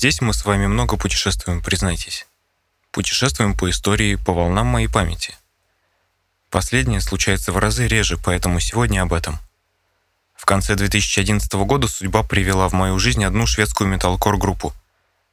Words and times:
Здесь 0.00 0.22
мы 0.22 0.32
с 0.32 0.46
вами 0.46 0.66
много 0.66 0.96
путешествуем, 0.96 1.60
признайтесь. 1.60 2.26
Путешествуем 2.90 3.54
по 3.54 3.68
истории, 3.68 4.14
по 4.14 4.32
волнам 4.32 4.66
моей 4.66 4.88
памяти. 4.88 5.36
Последнее 6.48 7.02
случается 7.02 7.52
в 7.52 7.58
разы 7.58 7.86
реже, 7.86 8.16
поэтому 8.16 8.60
сегодня 8.60 9.02
об 9.02 9.12
этом. 9.12 9.38
В 10.34 10.46
конце 10.46 10.74
2011 10.74 11.52
года 11.52 11.86
судьба 11.86 12.22
привела 12.22 12.66
в 12.70 12.72
мою 12.72 12.98
жизнь 12.98 13.22
одну 13.22 13.46
шведскую 13.46 13.90
металкор-группу, 13.90 14.72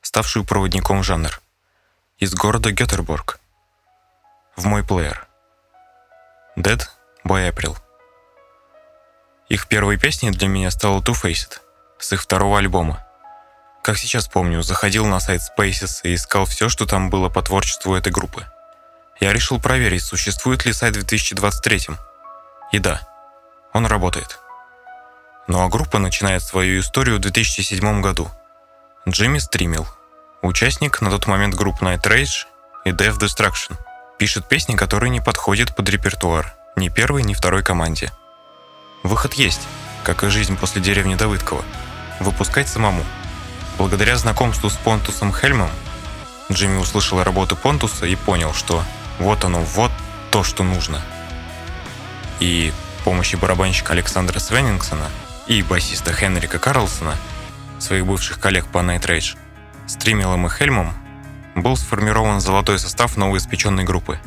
ставшую 0.02 0.44
проводником 0.44 1.02
жанр. 1.02 1.40
Из 2.18 2.34
города 2.34 2.70
Геттерборг. 2.74 3.40
В 4.58 4.66
мой 4.66 4.84
плеер. 4.84 5.30
Dead 6.58 6.84
by 7.24 7.50
April. 7.50 7.78
Их 9.48 9.70
первой 9.70 9.98
песней 9.98 10.32
для 10.32 10.50
меня 10.50 10.72
стала 10.72 11.00
Two 11.00 11.16
Faced 11.16 11.62
с 12.00 12.12
их 12.12 12.22
второго 12.22 12.60
альбома. 12.60 13.07
Как 13.88 13.98
сейчас 13.98 14.28
помню, 14.28 14.64
заходил 14.64 15.06
на 15.06 15.22
сайт 15.22 15.40
Spaces 15.40 16.02
и 16.04 16.14
искал 16.14 16.44
все, 16.44 16.68
что 16.68 16.86
там 16.86 17.10
было 17.10 17.30
по 17.30 17.42
творчеству 17.42 17.96
этой 17.96 18.12
группы. 18.12 18.46
Я 19.22 19.32
решил 19.32 19.62
проверить, 19.62 20.04
существует 20.04 20.66
ли 20.66 20.74
сайт 20.74 20.98
в 20.98 21.00
2023. 21.00 21.96
И 22.74 22.80
да, 22.80 23.00
он 23.72 23.86
работает. 23.86 24.40
Ну 25.48 25.64
а 25.64 25.70
группа 25.70 26.00
начинает 26.00 26.44
свою 26.44 26.82
историю 26.82 27.16
в 27.16 27.22
2007 27.22 28.02
году. 28.02 28.30
Джимми 29.08 29.38
стримил. 29.38 29.88
Участник 30.42 31.00
на 31.00 31.10
тот 31.10 31.26
момент 31.26 31.56
групп 31.56 31.82
Night 31.82 32.02
Rage 32.02 32.46
и 32.84 32.90
Death 32.90 33.20
Destruction. 33.20 33.78
Пишет 34.20 34.50
песни, 34.50 34.76
которые 34.76 35.12
не 35.12 35.22
подходят 35.22 35.74
под 35.74 35.88
репертуар 35.88 36.54
ни 36.76 36.90
первой, 36.90 37.24
ни 37.24 37.34
второй 37.34 37.64
команде. 37.64 38.12
Выход 39.04 39.36
есть, 39.36 39.62
как 40.04 40.26
и 40.26 40.28
жизнь 40.28 40.58
после 40.58 40.82
деревни 40.82 41.16
Давыдкова. 41.16 41.64
Выпускать 42.20 42.68
самому– 42.68 43.06
Благодаря 43.78 44.18
знакомству 44.18 44.72
с 44.72 44.76
Понтусом 44.76 45.32
Хельмом, 45.32 45.70
Джимми 46.52 46.78
услышал 46.78 47.22
работу 47.22 47.56
Понтуса 47.56 48.08
и 48.08 48.16
понял, 48.16 48.52
что 48.54 48.84
вот 49.20 49.44
оно, 49.44 49.60
вот 49.60 49.92
то, 50.32 50.44
что 50.44 50.64
нужно. 50.64 51.00
И 52.40 52.74
помощи 53.04 53.36
барабанщика 53.36 53.94
Александра 53.94 54.40
Свеннингсона 54.40 55.06
и 55.46 55.62
басиста 55.62 56.12
Хенрика 56.12 56.58
Карлсона, 56.58 57.16
своих 57.78 58.08
бывших 58.08 58.40
коллег 58.40 58.66
по 58.66 58.80
Night 58.80 59.06
Rage, 59.06 59.38
с 59.86 59.96
Тримелом 59.96 60.48
и 60.48 60.50
Хельмом 60.50 60.92
был 61.54 61.78
сформирован 61.78 62.42
золотой 62.42 62.80
состав 62.80 63.16
новоиспеченной 63.16 63.84
группы. 63.84 64.20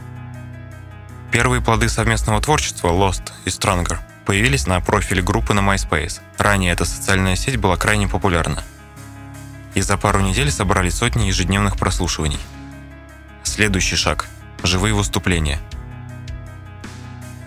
Первые 1.33 1.61
плоды 1.61 1.89
совместного 1.89 2.41
творчества 2.41 2.89
Lost 2.89 3.33
и 3.45 3.48
Stronger 3.48 3.98
появились 4.27 4.69
на 4.69 4.81
профиле 4.81 5.23
группы 5.23 5.55
на 5.55 5.61
MySpace. 5.61 6.21
Ранее 6.39 6.73
эта 6.73 6.84
социальная 6.84 7.34
сеть 7.34 7.56
была 7.56 7.77
крайне 7.77 8.06
популярна 8.06 8.62
и 9.74 9.80
за 9.80 9.96
пару 9.96 10.20
недель 10.20 10.50
собрали 10.50 10.90
сотни 10.90 11.26
ежедневных 11.26 11.76
прослушиваний. 11.76 12.40
Следующий 13.42 13.96
шаг– 13.96 14.28
живые 14.62 14.94
выступления. 14.94 15.60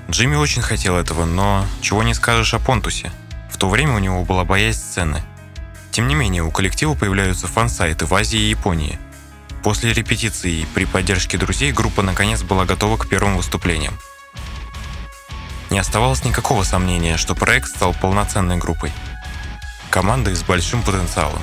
Джимми 0.09 0.35
очень 0.35 0.61
хотел 0.61 0.95
этого, 0.95 1.25
но 1.25 1.66
чего 1.81 2.03
не 2.03 2.13
скажешь 2.13 2.53
о 2.53 2.59
Понтусе. 2.59 3.11
В 3.49 3.57
то 3.57 3.69
время 3.69 3.95
у 3.95 3.99
него 3.99 4.23
была 4.25 4.44
боязнь 4.44 4.79
сцены. 4.79 5.23
Тем 5.91 6.07
не 6.07 6.16
менее, 6.16 6.44
у 6.44 6.51
коллектива 6.51 6.95
появляются 6.95 7.47
фан-сайты 7.47 8.05
в 8.05 8.13
Азии 8.13 8.39
и 8.39 8.49
Японии. 8.49 8.99
После 9.63 9.94
репетиции 9.94 10.67
при 10.73 10.85
поддержке 10.85 11.38
друзей 11.38 11.71
группа 11.71 12.01
наконец 12.01 12.41
была 12.41 12.66
готова 12.66 12.97
к 12.97 13.07
первым 13.07 13.38
выступлениям. 13.38 13.97
Не 15.69 15.79
оставалось 15.79 16.25
никакого 16.25 16.63
сомнения, 16.63 17.17
что 17.17 17.33
проект 17.33 17.69
стал 17.69 17.94
полноценной 17.94 18.57
группой. 18.57 18.91
Командой 19.89 20.35
с 20.35 20.44
большим 20.44 20.83
потенциалом. 20.83 21.41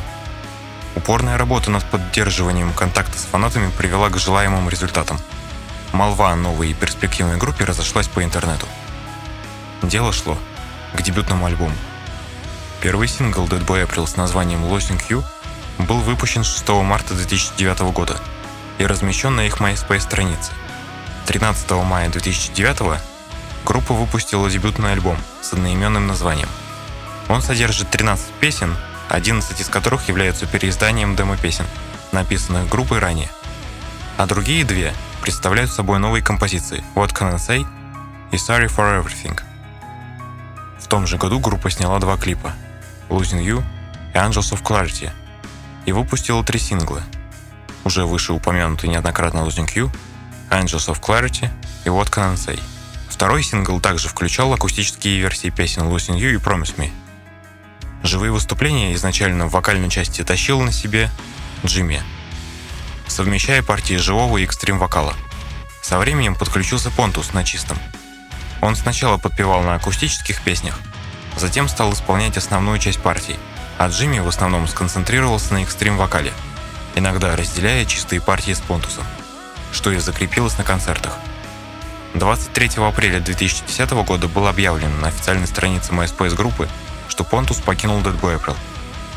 Упорная 0.96 1.38
работа 1.38 1.70
над 1.70 1.84
поддерживанием 1.84 2.72
контакта 2.72 3.16
с 3.18 3.22
фанатами 3.22 3.70
привела 3.70 4.10
к 4.10 4.18
желаемым 4.18 4.68
результатам. 4.68 5.18
Молва 5.92 6.30
о 6.30 6.36
новой 6.36 6.70
и 6.70 6.74
перспективной 6.74 7.36
группе 7.36 7.64
разошлась 7.64 8.08
по 8.08 8.22
интернету. 8.24 8.66
Дело 9.82 10.12
шло 10.12 10.36
к 10.94 11.02
дебютному 11.02 11.46
альбому. 11.46 11.74
Первый 12.80 13.08
сингл 13.08 13.46
Dead 13.46 13.64
Boy 13.64 13.86
April 13.86 14.06
с 14.06 14.16
названием 14.16 14.64
Losing 14.64 15.00
You 15.08 15.24
был 15.78 16.00
выпущен 16.00 16.44
6 16.44 16.68
марта 16.68 17.14
2009 17.14 17.80
года 17.92 18.20
и 18.78 18.86
размещен 18.86 19.36
на 19.36 19.46
их 19.46 19.58
MySpace 19.58 20.00
странице. 20.00 20.52
13 21.26 21.70
мая 21.84 22.08
2009 22.08 23.00
группа 23.64 23.94
выпустила 23.94 24.50
дебютный 24.50 24.92
альбом 24.92 25.16
с 25.42 25.52
одноименным 25.52 26.06
названием. 26.06 26.48
Он 27.28 27.42
содержит 27.42 27.90
13 27.90 28.26
песен, 28.40 28.76
11 29.10 29.60
из 29.60 29.68
которых 29.68 30.08
являются 30.08 30.46
переизданием 30.46 31.16
демо-песен, 31.16 31.66
написанных 32.12 32.68
группой 32.68 33.00
ранее. 33.00 33.28
А 34.16 34.26
другие 34.26 34.64
две 34.64 34.94
представляют 35.20 35.72
собой 35.72 35.98
новые 35.98 36.22
композиции 36.22 36.84
«What 36.94 37.12
Can 37.12 37.32
I 37.32 37.34
Say» 37.34 37.66
и 38.30 38.36
«Sorry 38.36 38.66
for 38.66 39.02
Everything». 39.02 39.38
В 40.78 40.86
том 40.86 41.08
же 41.08 41.18
году 41.18 41.40
группа 41.40 41.70
сняла 41.70 41.98
два 41.98 42.16
клипа 42.16 42.52
«Losing 43.08 43.44
You» 43.44 43.64
и 44.14 44.16
«Angels 44.16 44.52
of 44.52 44.62
Clarity» 44.62 45.10
и 45.86 45.92
выпустила 45.92 46.44
три 46.44 46.60
сингла, 46.60 47.02
уже 47.84 48.04
выше 48.04 48.32
упомянутый 48.32 48.88
неоднократно 48.88 49.40
«Losing 49.40 49.68
You», 49.74 49.90
«Angels 50.50 50.88
of 50.88 51.00
Clarity» 51.00 51.50
и 51.84 51.88
«What 51.88 52.10
Can 52.10 52.32
I 52.32 52.36
Say». 52.36 52.62
Второй 53.08 53.42
сингл 53.42 53.80
также 53.80 54.08
включал 54.08 54.52
акустические 54.52 55.18
версии 55.18 55.50
песен 55.50 55.82
«Losing 55.82 56.16
You» 56.16 56.34
и 56.34 56.36
«Promise 56.36 56.76
Me», 56.76 56.90
Живые 58.02 58.32
выступления 58.32 58.94
изначально 58.94 59.46
в 59.46 59.50
вокальной 59.50 59.90
части 59.90 60.24
тащил 60.24 60.60
на 60.60 60.72
себе 60.72 61.10
Джимми, 61.64 62.02
совмещая 63.06 63.62
партии 63.62 63.94
живого 63.94 64.38
и 64.38 64.44
экстрим-вокала. 64.44 65.14
Со 65.82 65.98
временем 65.98 66.34
подключился 66.34 66.90
Понтус 66.90 67.32
на 67.34 67.44
чистом. 67.44 67.78
Он 68.62 68.74
сначала 68.76 69.18
подпевал 69.18 69.62
на 69.62 69.74
акустических 69.74 70.42
песнях, 70.42 70.78
затем 71.36 71.68
стал 71.68 71.92
исполнять 71.92 72.36
основную 72.36 72.78
часть 72.78 73.00
партий, 73.00 73.36
а 73.78 73.88
Джимми 73.88 74.18
в 74.18 74.28
основном 74.28 74.66
сконцентрировался 74.68 75.54
на 75.54 75.62
экстрим-вокале, 75.62 76.32
иногда 76.94 77.36
разделяя 77.36 77.84
чистые 77.84 78.20
партии 78.20 78.52
с 78.52 78.60
Понтусом, 78.60 79.04
что 79.72 79.90
и 79.90 79.98
закрепилось 79.98 80.58
на 80.58 80.64
концертах. 80.64 81.16
23 82.14 82.70
апреля 82.78 83.20
2010 83.20 83.90
года 84.04 84.26
было 84.26 84.50
объявлено 84.50 84.96
на 84.96 85.08
официальной 85.08 85.46
странице 85.46 85.92
MySpace 85.92 86.34
группы, 86.34 86.68
что 87.10 87.24
Понтус 87.24 87.58
покинул 87.58 88.00
Dead 88.00 88.18
Boy 88.18 88.40
April, 88.40 88.56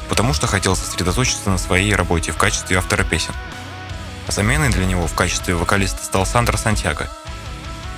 потому 0.09 0.33
что 0.33 0.47
хотел 0.47 0.75
сосредоточиться 0.75 1.49
на 1.49 1.57
своей 1.57 1.93
работе 1.93 2.31
в 2.31 2.37
качестве 2.37 2.77
автора 2.77 3.03
песен. 3.03 3.33
Заменой 4.27 4.69
для 4.69 4.85
него 4.85 5.05
в 5.07 5.13
качестве 5.13 5.53
вокалиста 5.53 6.03
стал 6.03 6.25
Сандро 6.25 6.57
Сантьяго. 6.57 7.07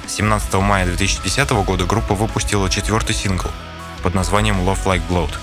17 0.08 0.54
мая 0.56 0.86
2010 0.86 1.50
года 1.52 1.86
группа 1.86 2.14
выпустила 2.14 2.70
четвертый 2.70 3.16
сингл 3.16 3.50
под 4.04 4.14
названием 4.14 4.58
Love 4.58 4.84
Like 4.84 5.02
Blood. 5.10 5.34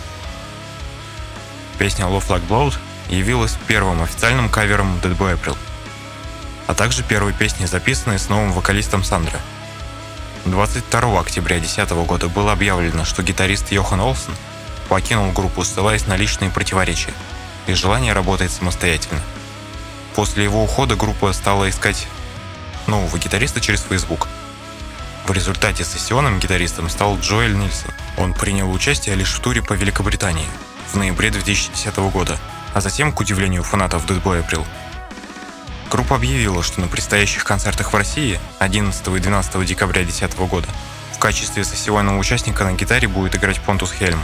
Песня 1.79 2.05
Love 2.05 2.29
Like 2.29 2.47
Blood 2.47 2.75
явилась 3.09 3.57
первым 3.67 4.03
официальным 4.03 4.51
кавером 4.51 5.01
Dead 5.03 5.17
Boy 5.17 5.41
April, 5.41 5.57
а 6.67 6.75
также 6.75 7.03
первой 7.03 7.33
песней, 7.33 7.67
записанной 7.67 8.19
с 8.19 8.29
новым 8.29 8.53
вокалистом 8.53 9.03
Сандро– 9.03 9.41
22 10.45 11.21
октября 11.21 11.59
2010 11.59 11.91
года 12.07 12.29
было 12.29 12.53
объявлено, 12.53 13.05
что 13.05 13.23
гитарист 13.23 13.71
Йохан 13.71 14.01
Олсен 14.01 14.35
покинул 14.89 15.31
группу, 15.31 15.63
ссылаясь 15.63 16.07
на 16.07 16.17
личные 16.17 16.51
противоречия 16.51 17.15
и 17.69 17.75
желание 17.75 18.13
работать 18.13 18.51
самостоятельно. 18.51 19.21
После 20.17 20.43
его 20.45 20.65
ухода 20.65 20.97
группа 20.97 21.33
стала 21.33 21.71
искать 21.71 22.09
нового 22.89 23.17
гитариста 23.19 23.61
через 23.61 23.83
Facebook. 23.83 24.27
В 25.27 25.33
результате 25.33 25.85
сессионным 25.85 26.41
гитаристом 26.41 26.91
стал 26.91 27.19
Джоэль 27.21 27.55
Нильсон. 27.55 27.93
Он 28.17 28.35
принял 28.35 28.71
участие 28.71 29.15
лишь 29.15 29.33
в 29.33 29.41
туре 29.41 29.63
по 29.63 29.75
Великобритании 29.75 30.49
в 30.91 30.97
ноябре 30.97 31.31
2010 31.31 31.97
года, 32.13 32.37
а 32.75 32.81
затем, 32.81 33.13
к 33.13 33.21
удивлению 33.21 33.63
фанатов 33.63 34.07
Dead 34.07 34.21
Boy 34.21 34.45
April, 34.45 34.67
Группа 35.93 36.17
объявила, 36.17 36.63
что 36.63 36.81
на 36.81 36.89
предстоящих 36.89 37.45
концертах 37.45 37.93
в 37.93 37.97
России 37.97 38.41
11 38.61 39.09
и 39.09 39.19
12 39.19 39.67
декабря 39.67 40.05
2010 40.05 40.39
года 40.49 40.67
в 41.15 41.19
качестве 41.19 41.65
сессионного 41.65 42.17
участника 42.17 42.65
на 42.65 42.73
гитаре 42.73 43.09
будет 43.09 43.37
играть 43.37 43.61
Понтус 43.61 43.93
Хельм. 43.93 44.19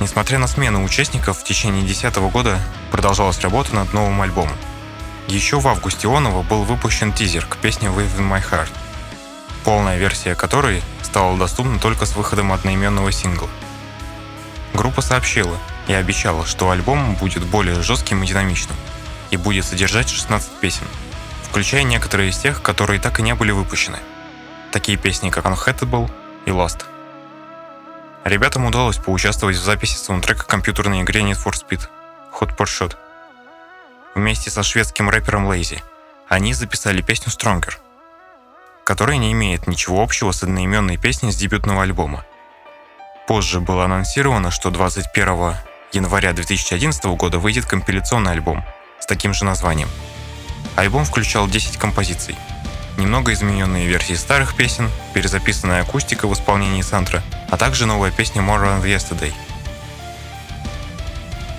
Несмотря 0.00 0.38
на 0.38 0.46
смену 0.46 0.82
участников, 0.82 1.40
в 1.40 1.44
течение 1.44 1.82
2010 1.82 2.16
года 2.32 2.58
продолжалась 2.90 3.40
работа 3.40 3.74
над 3.74 3.92
новым 3.92 4.22
альбомом. 4.22 4.56
Еще 5.26 5.60
в 5.60 5.68
августе 5.68 6.08
Онова 6.08 6.42
был 6.42 6.62
выпущен 6.62 7.12
тизер 7.12 7.44
к 7.44 7.58
песне 7.58 7.88
Live 7.88 8.16
in 8.16 8.26
My 8.26 8.42
Heart, 8.42 8.70
полная 9.64 9.98
версия 9.98 10.34
которой 10.34 10.82
стала 11.02 11.36
доступна 11.36 11.78
только 11.78 12.06
с 12.06 12.16
выходом 12.16 12.52
одноименного 12.52 13.12
сингла. 13.12 13.50
Группа 14.72 15.02
сообщила 15.02 15.58
и 15.88 15.92
обещала, 15.92 16.46
что 16.46 16.70
альбом 16.70 17.16
будет 17.16 17.44
более 17.44 17.82
жестким 17.82 18.22
и 18.22 18.26
динамичным 18.26 18.78
и 19.30 19.36
будет 19.36 19.64
содержать 19.64 20.08
16 20.08 20.50
песен, 20.60 20.86
включая 21.48 21.82
некоторые 21.82 22.30
из 22.30 22.38
тех, 22.38 22.62
которые 22.62 23.00
так 23.00 23.20
и 23.20 23.22
не 23.22 23.34
были 23.34 23.50
выпущены. 23.50 23.98
Такие 24.72 24.98
песни, 24.98 25.30
как 25.30 25.46
Unhateable 25.46 26.10
и 26.46 26.50
Lost. 26.50 26.84
Ребятам 28.24 28.66
удалось 28.66 28.98
поучаствовать 28.98 29.56
в 29.56 29.62
записи 29.62 29.96
саундтрека 29.96 30.46
компьютерной 30.46 31.02
игре 31.02 31.22
Need 31.22 31.38
for 31.42 31.52
Speed 31.52 31.88
Hot 32.38 32.56
Pursuit. 32.56 32.96
Вместе 34.14 34.50
со 34.50 34.62
шведским 34.62 35.08
рэпером 35.08 35.46
Лейзи 35.46 35.82
они 36.28 36.52
записали 36.52 37.00
песню 37.00 37.32
Stronger, 37.32 37.74
которая 38.84 39.16
не 39.16 39.32
имеет 39.32 39.66
ничего 39.66 40.02
общего 40.02 40.32
с 40.32 40.42
одноименной 40.42 40.98
песней 40.98 41.32
с 41.32 41.36
дебютного 41.36 41.82
альбома. 41.82 42.24
Позже 43.26 43.60
было 43.60 43.84
анонсировано, 43.84 44.50
что 44.50 44.70
21 44.70 45.54
января 45.92 46.32
2011 46.32 47.04
года 47.16 47.38
выйдет 47.38 47.66
компиляционный 47.66 48.32
альбом 48.32 48.64
с 49.00 49.06
таким 49.06 49.34
же 49.34 49.44
названием. 49.44 49.88
Альбом 50.76 51.04
включал 51.04 51.48
10 51.48 51.76
композиций, 51.76 52.36
немного 52.96 53.32
измененные 53.32 53.86
версии 53.86 54.14
старых 54.14 54.56
песен, 54.56 54.90
перезаписанная 55.14 55.82
акустика 55.82 56.28
в 56.28 56.32
исполнении 56.32 56.82
Сантра, 56.82 57.22
а 57.50 57.56
также 57.56 57.86
новая 57.86 58.10
песня 58.10 58.42
More 58.42 58.62
Than 58.62 58.84
Yesterday. 58.84 59.32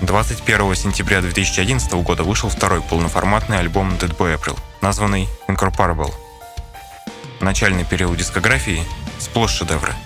21 0.00 0.74
сентября 0.74 1.20
2011 1.20 1.92
года 1.92 2.22
вышел 2.22 2.48
второй 2.48 2.80
полноформатный 2.80 3.58
альбом 3.58 3.90
Dead 3.90 4.16
Boy 4.16 4.38
April, 4.38 4.58
названный 4.80 5.28
Incomparable. 5.48 6.14
Начальный 7.40 7.84
период 7.84 8.16
дискографии 8.16 8.84
сплошь 9.18 9.52
шедевры– 9.52 9.94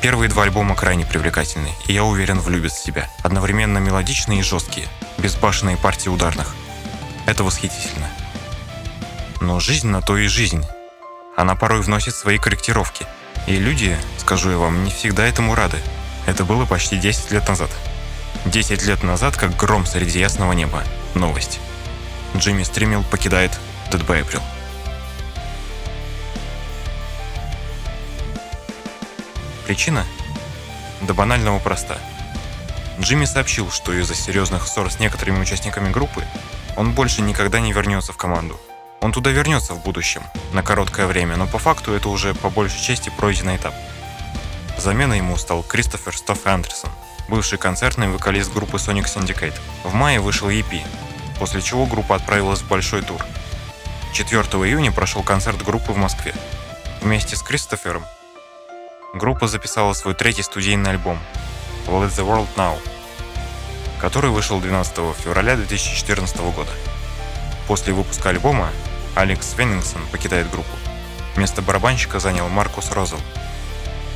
Первые 0.00 0.28
два 0.28 0.44
альбома 0.44 0.76
крайне 0.76 1.04
привлекательны, 1.04 1.70
и 1.86 1.92
я 1.92 2.04
уверен, 2.04 2.38
влюбят 2.38 2.70
в 2.70 2.78
себя. 2.78 3.10
Одновременно 3.24 3.78
мелодичные 3.78 4.40
и 4.40 4.42
жесткие, 4.44 4.86
безбашенные 5.18 5.76
партии 5.76 6.08
ударных. 6.08 6.54
Это 7.26 7.44
восхитительно. 7.44 8.08
Но 9.40 9.60
жизнь 9.60 9.88
на 9.88 10.00
то 10.00 10.16
и 10.16 10.26
жизнь. 10.26 10.64
Она 11.36 11.54
порой 11.54 11.82
вносит 11.82 12.14
свои 12.14 12.38
корректировки. 12.38 13.06
И 13.46 13.56
люди, 13.56 13.96
скажу 14.18 14.50
я 14.50 14.56
вам, 14.58 14.84
не 14.84 14.90
всегда 14.90 15.26
этому 15.26 15.54
рады. 15.54 15.78
Это 16.26 16.44
было 16.44 16.64
почти 16.66 16.96
10 16.96 17.30
лет 17.30 17.48
назад. 17.48 17.70
10 18.44 18.82
лет 18.86 19.02
назад, 19.02 19.36
как 19.36 19.56
гром 19.56 19.86
среди 19.86 20.18
ясного 20.18 20.52
неба. 20.52 20.82
Новость. 21.14 21.60
Джимми 22.36 22.62
Стримил 22.62 23.04
покидает 23.04 23.58
Dead 23.90 24.04
by 24.06 24.26
April. 24.26 24.42
Причина? 29.66 30.06
До 31.02 31.14
банального 31.14 31.58
проста. 31.58 31.98
Джимми 33.00 33.26
сообщил, 33.26 33.70
что 33.70 33.92
из-за 33.92 34.14
серьезных 34.14 34.66
ссор 34.66 34.90
с 34.90 34.98
некоторыми 34.98 35.40
участниками 35.40 35.90
группы 35.90 36.24
он 36.76 36.92
больше 36.92 37.22
никогда 37.22 37.60
не 37.60 37.72
вернется 37.72 38.12
в 38.12 38.16
команду. 38.16 38.58
Он 39.00 39.12
туда 39.12 39.30
вернется 39.30 39.74
в 39.74 39.82
будущем, 39.82 40.22
на 40.52 40.64
короткое 40.64 41.06
время, 41.06 41.36
но 41.36 41.46
по 41.46 41.58
факту 41.58 41.92
это 41.92 42.08
уже 42.08 42.34
по 42.34 42.50
большей 42.50 42.80
части 42.80 43.12
пройденный 43.16 43.56
этап. 43.56 43.74
Заменой 44.76 45.18
ему 45.18 45.36
стал 45.36 45.62
Кристофер 45.62 46.16
Стофф 46.16 46.44
Андерсон, 46.46 46.90
бывший 47.28 47.58
концертный 47.58 48.08
вокалист 48.08 48.52
группы 48.52 48.78
Sonic 48.78 49.04
Syndicate. 49.04 49.54
В 49.84 49.94
мае 49.94 50.18
вышел 50.18 50.48
EP, 50.48 50.82
после 51.38 51.62
чего 51.62 51.86
группа 51.86 52.16
отправилась 52.16 52.62
в 52.62 52.68
большой 52.68 53.02
тур. 53.02 53.24
4 54.12 54.42
июня 54.42 54.90
прошел 54.90 55.22
концерт 55.22 55.62
группы 55.62 55.92
в 55.92 55.96
Москве. 55.96 56.34
Вместе 57.00 57.36
с 57.36 57.42
Кристофером 57.42 58.04
группа 59.14 59.46
записала 59.46 59.92
свой 59.92 60.14
третий 60.14 60.42
студийный 60.42 60.90
альбом 60.90 61.18
«Let 61.88 62.10
the 62.10 62.24
World 62.24 62.48
Now», 62.56 62.78
который 64.00 64.30
вышел 64.30 64.60
12 64.60 65.16
февраля 65.16 65.56
2014 65.56 66.36
года. 66.54 66.70
После 67.66 67.92
выпуска 67.92 68.28
альбома 68.28 68.70
Алекс 69.14 69.54
Веннингсон 69.56 70.00
покидает 70.12 70.50
группу. 70.50 70.70
Место 71.36 71.62
барабанщика 71.62 72.20
занял 72.20 72.48
Маркус 72.48 72.92
Розел. 72.92 73.18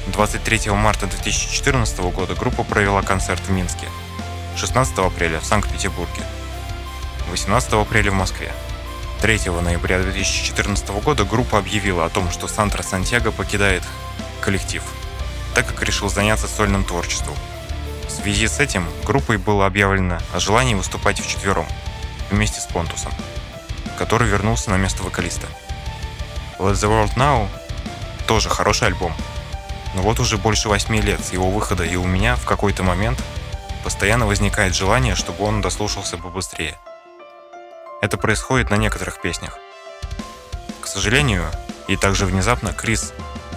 23 0.08 0.70
марта 0.72 1.06
2014 1.06 1.98
года 2.00 2.34
группа 2.34 2.64
провела 2.64 3.02
концерт 3.02 3.40
в 3.46 3.50
Минске, 3.50 3.88
16 4.56 4.98
апреля 4.98 5.38
в 5.40 5.44
Санкт-Петербурге, 5.44 6.22
18 7.30 7.72
апреля 7.74 8.10
в 8.10 8.14
Москве. 8.14 8.52
3 9.20 9.50
ноября 9.62 10.00
2014 10.00 10.88
года 11.02 11.24
группа 11.24 11.58
объявила 11.58 12.04
о 12.04 12.08
том, 12.10 12.30
что 12.32 12.48
Сантра 12.48 12.82
Сантьяго 12.82 13.30
покидает 13.30 13.84
коллектив, 14.40 14.82
так 15.54 15.66
как 15.66 15.82
решил 15.84 16.08
заняться 16.08 16.48
сольным 16.48 16.84
творчеством. 16.84 17.36
В 18.22 18.24
связи 18.24 18.46
с 18.46 18.60
этим 18.60 18.86
группой 19.04 19.36
было 19.36 19.66
объявлено 19.66 20.20
о 20.32 20.38
желании 20.38 20.74
выступать 20.74 21.18
вчетвером, 21.18 21.66
вместе 22.30 22.60
с 22.60 22.66
Понтусом, 22.66 23.12
который 23.98 24.28
вернулся 24.28 24.70
на 24.70 24.76
место 24.76 25.02
вокалиста. 25.02 25.48
Let 26.60 26.74
the 26.74 26.88
World 26.88 27.16
Now 27.16 27.48
тоже 28.28 28.48
хороший 28.48 28.86
альбом, 28.86 29.12
но 29.96 30.02
вот 30.02 30.20
уже 30.20 30.36
больше 30.36 30.68
восьми 30.68 31.00
лет 31.00 31.18
с 31.24 31.32
его 31.32 31.50
выхода 31.50 31.82
и 31.82 31.96
у 31.96 32.04
меня 32.04 32.36
в 32.36 32.44
какой-то 32.44 32.84
момент 32.84 33.20
постоянно 33.82 34.28
возникает 34.28 34.76
желание, 34.76 35.16
чтобы 35.16 35.42
он 35.42 35.60
дослушался 35.60 36.16
побыстрее. 36.16 36.78
Это 38.02 38.18
происходит 38.18 38.70
на 38.70 38.76
некоторых 38.76 39.20
песнях. 39.20 39.58
К 40.80 40.86
сожалению, 40.86 41.50
и 41.88 41.96
также 41.96 42.26
внезапно 42.26 42.72
Крис 42.72 43.14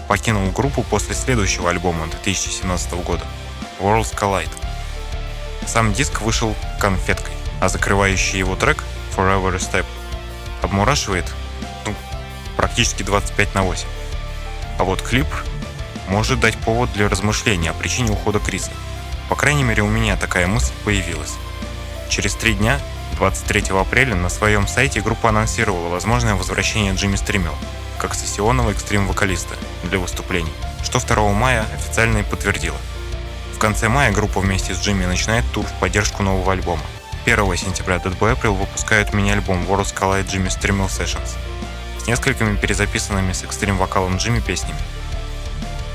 покинул 0.08 0.50
группу 0.50 0.82
после 0.82 1.14
следующего 1.14 1.70
альбома 1.70 2.08
2017 2.08 2.94
года 3.04 3.28
Worlds 3.80 4.16
Collide. 4.16 4.50
Сам 5.68 5.94
диск 5.94 6.22
вышел 6.22 6.56
конфеткой, 6.80 7.33
а 7.60 7.69
закрывающий 7.69 8.39
его 8.39 8.56
трек 8.56 8.83
Forever 9.16 9.57
Step 9.57 9.86
обмурашивает 10.62 11.25
ну, 11.86 11.94
практически 12.57 13.04
25 13.04 13.56
на 13.56 13.63
8. 13.63 13.88
А 14.77 14.83
вот 14.83 15.01
клип 15.01 15.27
может 16.07 16.39
дать 16.39 16.57
повод 16.57 16.92
для 16.94 17.10
размышления 17.10 17.72
о 17.72 17.74
причине 17.74 18.12
ухода 18.12 18.39
Криса. 18.39 18.72
По 19.30 19.36
крайней 19.36 19.63
мере, 19.63 19.81
у 19.83 19.89
меня 19.89 20.18
такая 20.18 20.48
мысль 20.48 20.74
появилась. 20.83 21.33
Через 22.10 22.36
три 22.36 22.54
дня, 22.54 22.80
23 23.18 23.63
апреля, 23.72 24.16
на 24.16 24.30
своем 24.30 24.68
сайте 24.68 25.01
группа 25.01 25.30
анонсировала 25.30 25.89
возможное 25.89 26.36
возвращение 26.36 26.94
Джимми 26.94 27.16
Стримел 27.16 27.56
как 27.98 28.13
сессионного 28.13 28.72
экстрим-вокалиста 28.72 29.56
для 29.83 29.98
выступлений, 29.98 30.51
что 30.83 31.00
2 31.00 31.31
мая 31.31 31.66
официально 31.74 32.19
и 32.19 32.24
подтвердила. 32.24 32.77
В 33.56 33.57
конце 33.57 33.88
мая 33.88 34.12
группа 34.12 34.42
вместе 34.42 34.75
с 34.75 34.81
Джимми 34.81 35.06
начинает 35.06 35.46
тур 35.54 35.66
в 35.66 35.80
поддержку 35.80 36.24
нового 36.24 36.52
альбома. 36.52 36.81
1 37.25 37.56
сентября 37.56 37.96
Dead 37.96 38.16
Boy 38.19 38.38
April 38.38 38.52
выпускают 38.52 39.13
мини-альбом 39.13 39.63
World 39.63 39.96
Collide 39.96 40.28
Jimmy 40.28 40.48
Streamel 40.48 40.88
Sessions 40.88 41.38
с 41.98 42.06
несколькими 42.06 42.58
перезаписанными 42.58 43.32
с 43.32 43.46
экстрим-вокалом 43.46 44.18
Джимми 44.18 44.41
песнями. 44.41 44.77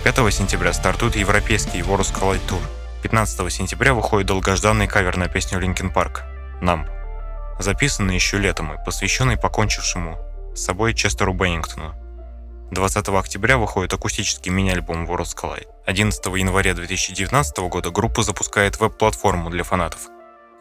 5 0.05 0.33
сентября 0.33 0.73
стартует 0.73 1.17
европейский 1.17 1.81
World 1.81 2.11
Collide 2.19 2.41
Tour. 2.49 2.63
15 3.03 3.53
сентября 3.53 3.93
выходит 3.93 4.29
долгожданный 4.29 4.89
кавер 4.89 5.19
на 5.19 5.29
песню 5.29 5.61
Linkin 5.61 5.93
Park 5.93 6.23
«Numb», 6.63 6.89
записанный 7.59 8.15
еще 8.15 8.39
летом 8.39 8.73
и 8.73 8.83
посвященный 8.83 9.37
покончившему 9.37 10.19
с 10.55 10.65
собой 10.65 10.95
Честеру 10.95 11.35
Беннингтону. 11.35 11.95
20 12.71 13.09
октября 13.09 13.59
выходит 13.59 13.93
акустический 13.93 14.53
мини-альбом 14.53 15.05
Worlds 15.05 15.35
Collide. 15.37 15.67
11 15.87 16.25
января 16.27 16.73
2019 16.73 17.59
года 17.69 17.91
группа 17.91 18.23
запускает 18.23 18.79
веб-платформу 18.79 19.51
для 19.51 19.65
фанатов, 19.65 20.03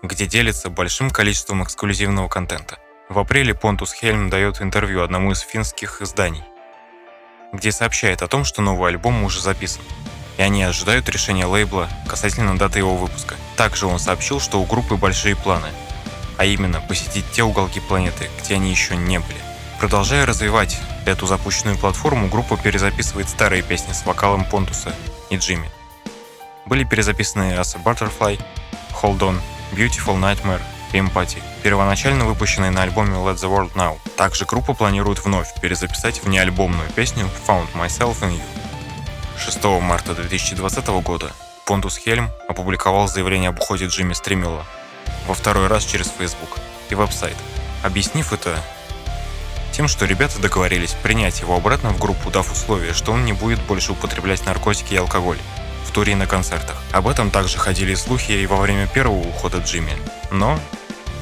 где 0.01 0.25
делится 0.25 0.71
большим 0.71 1.11
количеством 1.11 1.63
эксклюзивного 1.63 2.27
контента. 2.27 2.79
В 3.09 3.19
апреле 3.19 3.53
Понтус 3.53 3.93
Хельм 3.93 4.31
дает 4.31 4.59
интервью 4.59 5.03
одному 5.03 5.33
из 5.33 5.41
финских 5.41 6.01
изданий, 6.01 6.43
где 7.53 7.71
сообщает 7.71 8.23
о 8.23 8.27
том, 8.27 8.43
что 8.43 8.63
новый 8.63 8.89
альбом 8.89 9.23
уже 9.23 9.39
записан, 9.39 9.83
и 10.39 10.41
они 10.41 10.63
ожидают 10.63 11.07
решения 11.09 11.45
лейбла 11.45 11.89
касательно 12.07 12.57
даты 12.57 12.79
его 12.79 12.95
выпуска. 12.95 13.35
Также 13.55 13.85
он 13.85 13.99
сообщил, 13.99 14.39
что 14.39 14.59
у 14.59 14.65
группы 14.65 14.95
большие 14.95 15.35
планы, 15.35 15.69
а 16.39 16.45
именно 16.45 16.81
посетить 16.81 17.29
те 17.31 17.43
уголки 17.43 17.79
планеты, 17.79 18.31
где 18.41 18.55
они 18.55 18.71
еще 18.71 18.95
не 18.95 19.19
были. 19.19 19.49
Продолжая 19.79 20.25
развивать 20.25 20.77
эту 21.05 21.25
запущенную 21.25 21.77
платформу, 21.77 22.27
группа 22.27 22.57
перезаписывает 22.57 23.29
старые 23.29 23.63
песни 23.63 23.93
с 23.93 24.05
вокалом 24.05 24.43
Понтуса 24.43 24.93
и 25.29 25.38
Джимми. 25.38 25.71
Были 26.65 26.83
перезаписаны 26.83 27.53
As 27.53 27.77
a 27.77 27.81
Butterfly, 27.81 28.41
Hold 29.01 29.19
On, 29.19 29.39
Beautiful 29.71 30.19
Nightmare 30.19 30.59
и 30.91 30.98
Empathy, 30.98 31.41
первоначально 31.63 32.25
выпущенные 32.25 32.71
на 32.71 32.83
альбоме 32.83 33.13
Let 33.13 33.36
the 33.36 33.50
World 33.50 33.71
Now. 33.74 33.98
Также 34.17 34.43
группа 34.43 34.74
планирует 34.74 35.24
вновь 35.24 35.48
перезаписать 35.62 36.21
внеальбомную 36.25 36.89
песню 36.91 37.29
Found 37.48 37.71
Myself 37.74 38.19
in 38.21 38.33
You. 38.33 38.41
6 39.38 39.63
марта 39.81 40.13
2020 40.13 40.88
года 41.03 41.31
Понтус 41.65 41.98
Хельм 41.98 42.29
опубликовал 42.50 43.07
заявление 43.07 43.50
об 43.50 43.59
уходе 43.59 43.86
Джимми 43.86 44.12
Стримила 44.12 44.65
во 45.25 45.33
второй 45.33 45.67
раз 45.67 45.86
через 45.86 46.09
Facebook 46.09 46.50
и 46.89 46.95
веб-сайт. 46.95 47.38
Объяснив 47.81 48.33
это 48.33 48.62
тем, 49.79 49.88
что 49.88 50.03
ребята 50.03 50.41
договорились 50.41 50.91
принять 50.91 51.39
его 51.39 51.55
обратно 51.55 51.91
в 51.91 52.00
группу, 52.00 52.29
дав 52.29 52.51
условие, 52.51 52.93
что 52.93 53.13
он 53.13 53.24
не 53.24 53.31
будет 53.31 53.62
больше 53.62 53.93
употреблять 53.93 54.45
наркотики 54.45 54.93
и 54.93 54.98
алкоголь 54.98 55.38
в 55.86 55.91
туре 55.91 56.12
и 56.12 56.15
на 56.15 56.27
концертах. 56.27 56.75
Об 56.91 57.07
этом 57.07 57.31
также 57.31 57.57
ходили 57.57 57.95
слухи 57.95 58.33
и 58.33 58.45
во 58.45 58.57
время 58.57 58.88
первого 58.88 59.25
ухода 59.25 59.59
Джимми. 59.59 59.93
Но 60.31 60.59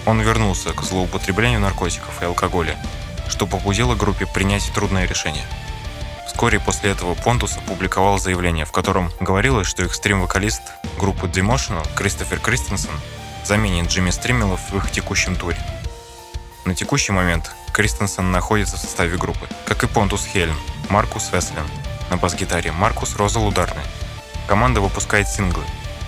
он 0.08 0.22
вернулся 0.22 0.74
к 0.74 0.82
злоупотреблению 0.82 1.60
наркотиков 1.60 2.20
и 2.20 2.26
алкоголя, 2.26 2.76
что 3.30 3.46
побудило 3.46 3.94
группе 3.94 4.26
принять 4.26 4.72
трудное 4.74 5.06
решение. 5.06 5.46
Вскоре 6.26 6.60
после 6.60 6.90
этого 6.90 7.14
Понтус 7.14 7.58
опубликовал 7.58 8.18
заявление, 8.18 8.66
в 8.66 8.72
котором 8.72 9.12
говорилось, 9.20 9.68
что 9.68 9.84
экстрим-вокалист 9.84 10.64
группы 10.98 11.28
Demotional 11.28 11.88
Кристофер 11.96 12.40
Кристенсен 12.40 12.90
заменит 13.46 13.92
Джимми 13.92 14.10
Стримелов 14.10 14.72
в 14.72 14.78
их 14.78 14.90
текущем 14.90 15.36
туре. 15.36 15.60
На 16.66 16.74
текущий 16.74 17.12
момент 17.12 17.52
Кристенсен 17.78 18.32
находится 18.32 18.76
в 18.76 18.80
составе 18.80 19.18
группы, 19.18 19.48
как 19.64 19.84
и 19.84 19.88
Понтус 19.88 20.26
Хельм, 20.26 20.58
Маркус 20.90 21.32
Веслин, 21.32 21.68
на 22.10 22.18
бас-гитаре 22.18 22.72
Маркус 22.72 23.16
Роза 23.16 23.40
ударный. 23.40 23.84
Команда 24.48 24.82
выпускает 24.82 25.28
синглы. 25.28 25.64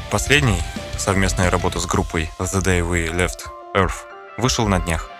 Последний, 0.09 0.59
совместная 0.97 1.51
работа 1.51 1.79
с 1.79 1.85
группой 1.85 2.31
The 2.39 2.63
Day 2.63 2.79
We 2.81 3.13
Left 3.13 3.41
Earth, 3.75 4.07
вышел 4.39 4.67
на 4.67 4.79
днях. 4.79 5.11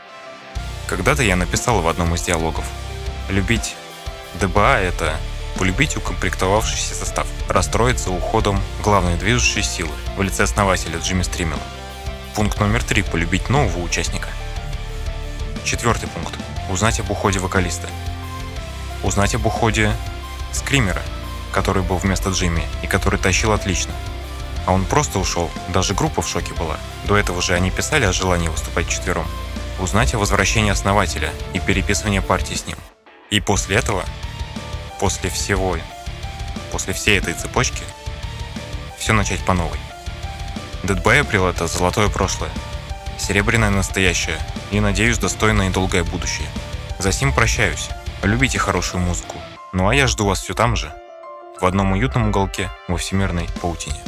Когда-то 0.88 1.22
я 1.22 1.36
написал 1.36 1.82
в 1.82 1.88
одном 1.88 2.16
из 2.16 2.24
диалогов. 2.24 2.66
Любить 3.30 3.76
ДБА— 4.42 4.80
это 4.82 5.18
полюбить 5.56 5.98
укомплектовавшийся 5.98 6.96
состав, 6.96 7.28
расстроиться 7.48 8.10
уходом 8.10 8.60
главной 8.84 9.18
движущей 9.18 9.62
силы 9.62 9.94
в 10.18 10.22
лице 10.24 10.46
основателя 10.46 10.98
Джимми 10.98 11.22
Стримела. 11.22 11.62
Пункт 12.34 12.60
номер 12.60 12.84
три– 12.84 13.04
полюбить 13.04 13.50
нового 13.50 13.84
участника. 13.84 14.30
Четвертый 15.64 16.08
пункт– 16.10 16.34
узнать 16.70 17.00
об 17.00 17.12
уходе 17.12 17.40
вокалиста. 17.40 17.88
Узнать 19.04 19.36
об 19.36 19.46
уходе 19.46 19.92
скримера, 20.52 21.02
который 21.52 21.84
был 21.84 21.98
вместо 21.98 22.30
Джимми 22.30 22.64
и 22.82 22.88
который 22.88 23.20
тащил 23.20 23.52
отлично. 23.52 23.94
А 24.66 24.74
он 24.74 24.86
просто 24.86 25.20
ушел, 25.20 25.50
даже 25.70 25.94
группа 25.94 26.22
в 26.22 26.28
шоке 26.28 26.54
была. 26.54 26.78
До 27.06 27.18
этого 27.18 27.42
же 27.42 27.54
они 27.54 27.72
писали 27.72 28.06
о 28.06 28.12
желании 28.12 28.48
выступать 28.48 28.90
четвером. 28.90 29.28
Узнать 29.80 30.14
о 30.14 30.20
возвращении 30.20 30.72
основателя 30.72 31.32
и 31.54 31.60
переписывании 31.60 32.20
партии 32.20 32.56
с 32.56 32.66
ним. 32.66 32.78
И 33.30 33.40
после 33.40 33.78
этого, 33.78 34.04
после 35.00 35.30
всего, 35.30 35.78
после 36.72 36.94
всей 36.94 37.18
этой 37.18 37.34
цепочки, 37.34 37.84
все 38.98 39.14
начать 39.14 39.44
по 39.46 39.54
новой. 39.54 39.80
By 40.84 41.22
April— 41.22 41.50
это 41.52 41.68
золотое 41.68 42.10
прошлое, 42.10 42.50
серебряное 43.20 43.70
настоящее 43.70 44.38
и, 44.72 44.80
надеюсь, 44.80 45.18
достойное 45.18 45.70
и 45.70 45.74
долгое 45.74 46.04
будущее. 46.04 46.48
За 46.98 47.12
сим 47.12 47.34
прощаюсь. 47.34 47.90
Любите 48.24 48.60
хорошую 48.60 49.02
музыку. 49.02 49.38
Ну 49.72 49.88
а 49.88 49.96
я 49.96 50.08
жду 50.08 50.26
вас 50.26 50.42
все 50.42 50.54
там 50.54 50.76
же, 50.76 50.92
в 51.62 51.66
одном 51.66 51.92
уютном 51.92 52.30
уголке 52.30 52.70
во 52.88 52.98
всемирной 52.98 53.48
паутине. 53.62 54.00